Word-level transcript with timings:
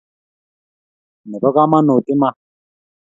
Nebo 1.31 1.47
kamanuut, 1.55 2.05
iman 2.13 2.35